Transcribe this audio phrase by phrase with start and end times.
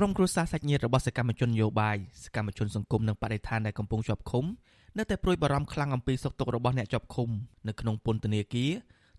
[0.00, 4.44] ក្រុមគ្រួសារសាច់ញាតិរបស់សកម្មជននយោបាយសកម្មជនសង្គមនិងបរិស្ថានដែលកំពុងជាប់ឃុំ
[4.98, 7.28] នៅតែព្រួយបារម្ភខ្លាំងអំពីសុខទុក្ខរបស់អ្នកជាប់ឃុំ
[7.68, 8.70] នៅក្នុងពន្ធនាគារ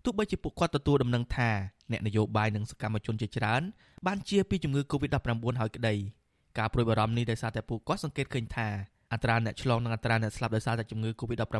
[0.04, 1.50] ទោះបីជាពួកគាត់ទទួលដំណឹងថា
[1.92, 3.62] អ្នកនយោបាយនិងសកម្មជនជាច្រើន
[4.06, 5.28] បានជាពីជំងឺ Covid-19
[5.60, 5.94] ហើយក្តី
[6.58, 8.68] ការព្រួយបារម្ភនេះដោយសារតែពួកគាត់សង្កេតឃើញថា
[9.12, 11.56] អត្រាអ្នកឆ្លងនិងអត្រាអ្នកស្លាប់ដោយសារតែជំងឺ Covid-19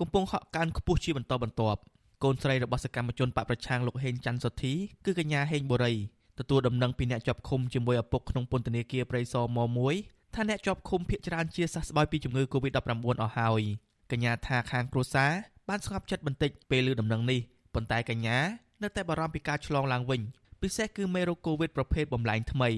[0.00, 1.80] កំពុងហក់កើនខ្ពស់ជាបន្តបន្ទាប់
[2.24, 4.72] កូនស្រីរបស់សកម្មជនបកប្រឆាំងលោកហេងច័ន្ទសុធី
[5.04, 5.94] គឺកញ្ញាហេងបូរី
[6.38, 9.58] ទទួលដំណឹងពីអ្នកជាប់ឃុំជាមួយឪពុកក្នុងពន្ធនាគារព្រៃសរម
[9.96, 12.90] 1ថាអ្នកជាប់ឃុំភ ieck ច្រើនជាសះស្បើយពីជំងឺ Covid-19
[13.22, 13.62] អស់ហើយ
[14.10, 15.32] កញ្ញាថាខាងគ្រួសារ
[15.68, 17.40] បានស្ងប់ចិត្តបន្តិចពេលឮដំណឹងនេះ
[17.74, 18.38] ប៉ុន្តែកញ្ញា
[18.82, 20.20] នៅតែបារម្ភពីការឆ្លងឡើងវិញ
[20.62, 22.70] ពិសេសគឺមេរោគ Covid ប្រភេទបំលែងថ្មី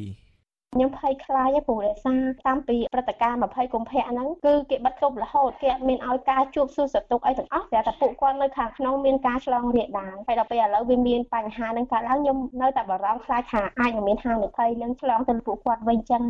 [0.74, 16.22] ខ្ញុំភ័យខ្លាចព្រោះដោយសារតាមពីព្រឹត្តិការណ៍20កុម្ភៈហ្នឹងគឺគេបិទគប់រហូតគេអត់មានឲ្យការជួបសួរសតុកអីទាំងអស់តែតែពួកគាត់នៅខាងក្នុងមានការឆ្លងរាលដាលហើយដល់ពេលឥឡូវវាមានបញ្ហាហ្នឹងកើតឡើងខ្ញុំនៅតែបារម្ភខ្លាចថាអាចនឹងមានហានិភ័យនឹងឆ្លងទៅពួកគាត់វិញចឹង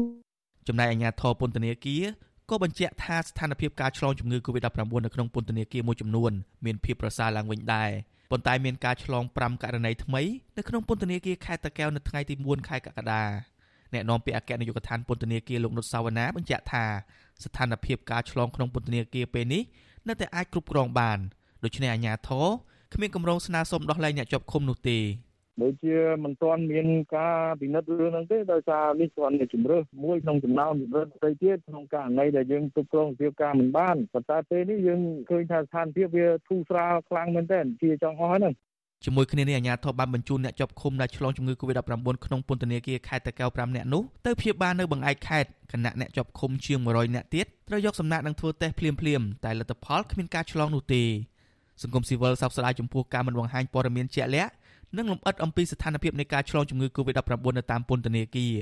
[0.68, 2.02] ចំណែកអាជ្ញាធរពន្ធនាគារ
[2.50, 6.32] ក៏បញ្ជាក់ថាស្ថានភាពការឆ្លងជំងឺ Covid-19 នៅក្នុងពន្ធនាគារមួយចំនួន
[6.64, 7.90] មានភាពប្រសើរឡើងវិញដែរ
[8.30, 10.22] ប៉ុន្តែមានការឆ្លង5ករណីថ្មី
[10.56, 13.24] នៅក្នុងពន្ធនាគារខេត្តតាកែវនៅថ្ងៃទី4ខែកក្កដា
[13.94, 16.84] អ្នកនាំពាក្យអគ្គនាយកដ្ឋានពន្ធនាគារលោកនុតសាវណ្ណាបញ្ជាក់ថា
[17.44, 19.62] ស្ថានភាពការឆ្លងក្នុងពន្ធនាគារពេលនេះ
[20.08, 21.18] នៅតែអាចគ្រប់គ្រងបាន
[21.64, 22.46] ដូច្នេះអាជ្ញាធរ
[22.94, 24.98] គ្មានគម្រោងស្នើសុំដោះលែងអ្នកជាប់ឃុំនោះទេ
[25.62, 38.54] ដូចជាមិនទាន់មានការពិនិត្យរឿងហ្នឹងទេដោយសារនេះគ្រាន់តែជំរើសមួយក្នុងចំណោមជំរើសផ្សេងទៀតក្នុងករណីដែលយើងទប់គ្រងសភាពការមិនបានប៉ុន្តែពេលនេះយើងឃើញថាស្ថានភាពវាធូរស្រាលខ្លាំងមែនទែនជាចង់អស់ហ្នឹង
[39.04, 51.02] ជាមួយគ្នានេះអាជ្ញាធរបានបញ្ជូនអ្នកជាប់ឃុំដែលឆ្លងជំងឺ Covid-19 ក្នុងពន្ធនាគារខេត្តតាកែវ5នាក់នោះទៅព្យាបាលនៅបង្អែកខេត្តគណៈអ្នកជាប់ឃុំជាង100នាក់ទៀតត្រូវយកសំណាក់និងធ្វើតេស្តភ្លាមៗតែលទ្ធផលគ្មានការឆ្លងនោះទេ
[51.82, 54.52] សង្គមស៊ីវិលសោកស្ដាយចំពោះការមិនបង្ហាញព័ត៌មានជាក់លាក់
[54.96, 58.54] និងលម្អិតអំពីស្ថានភាពនៃការឆ្លងជំងឺ Covid-19 នៅតាមពន្ធនាគារ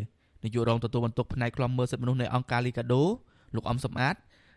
[0.44, 3.02] នាយករងទទួលបន្ទុកផ្នែកខ្លំមើលសិទ្ធិមនុស្សនៃអង្គការលីកាដូ
[3.54, 4.14] លោកអំសំអាត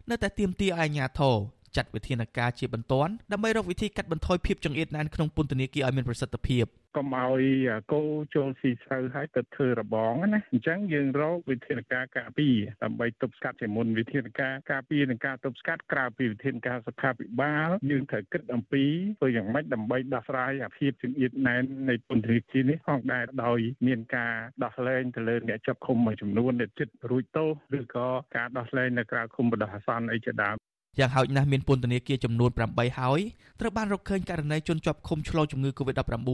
[0.09, 1.35] នៅតែទាមទារឲ្យអាជ្ញាធរ
[1.75, 6.66] ចាត់វិធានការជាបន្ទាន់ដើម្បីរកវិធីកាត់បន្ថយភាពចង្អៀតណែនក្នុងពន្ធនាគារឲ្យមានប្រសិទ្ធភាព
[6.97, 7.44] កុំឲ្យ
[7.94, 8.01] គោ
[8.35, 18.84] ចូលស៊ីស្រូវហើយទៅធ្វើរបងណាអញ្ចឹងយើងរកវិធានការការពារដើម្បីទប់ស្កាត់ជាមុនវិធានការការពារនិងការទប់ស្កាត់ក្រៅពីវិធានការសុខាភិបាលយើងត្រូវគិតអំពី
[19.19, 28.07] ធ្វើយ៉ាងម៉េចដើម្បីដោះស្រាយអាភាពចង្អៀតណែននៃពន្ធនាគារនេះផងដែរដោយមានការដោះលែងទៅលើអ្នកចាប់ឃុំមួយចំនួនដែលចិត្តរួចទោសឬក៏
[28.38, 30.57] ការដោះលែងនៅក្រៅឃុំបដិអាសន្នអីជាដើម
[31.00, 33.19] យ៉ាងហោចណាស់មានពន្ធនាគារចំនួន8ហើយ
[33.59, 36.29] ត្រូវបានរកឃើញករណីជនជាប់ឃុំឆ្លងជំងឺ Covid-19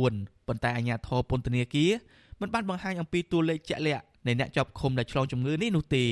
[0.48, 1.92] ប៉ុន្តែអាជ្ញាធរពន្ធនាគារ
[2.42, 6.04] មិនបានបង្ហាញអំពីតួលេខជាក់លាក់នៃអ្នកជាប់ឃុំដែលឆ្លងជំងឺនេះនោះទេ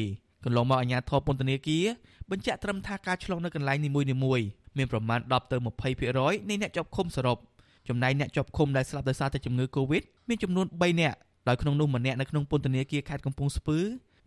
[0.46, 1.86] កន្លងមកអាជ្ញាធរពន្ធនាគារ
[2.32, 4.46] បញ្ជាក់ត្រឹមថាការឆ្លងនៅកន្លែងនីមួយៗ
[4.78, 5.58] មានប្រមាណ10ទៅ
[6.04, 7.38] 20%នៃអ្នកជាប់ឃុំសរុប
[7.90, 11.18] ចំណែកអ្នកជាប់ឃុំដែលស្លាប់ដោយសារតែជំងឺ Covid មានចំនួន3នាក់
[11.48, 13.78] ដោយក្នុងនោះម្នាក់នៅក្នុងពន្ធនាគារខេត្តកំពង់ស្ពឺ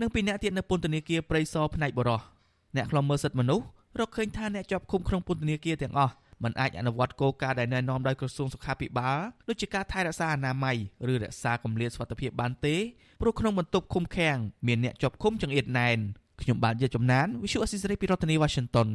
[0.00, 2.20] និងពីរនាក់ទៀតនៅពន្ធនាគារព្រៃសរផ្នែកបរោះ
[2.76, 3.64] អ្នកខ្លំមើលសិទ្ធិមនុស្ស
[3.98, 9.18] រកឃើញថាអ្នកជាប់ឃុំក្នុងពន្ធនាគារទាំងអស់មិនអាចអនុវត្តគោលការណ៍ដែលណែនាំដោយក្រសួងសុខាភិបាល
[9.48, 10.76] ដូចជាការថែរក្សាអនាម័យ
[11.12, 12.76] ឬរក្សាគម្លាតសុវត្ថិភាពបានទេ
[13.20, 15.98] ព្រោះក្នុងបន្ទប់ឃុំឃាំងមានអ្នកជាប់ឃុំចង្អៀតណែន
[16.42, 18.88] ខ្ញុំបាទយាចំណាន Visual Assisray ពីរដ្ឋធានី Washington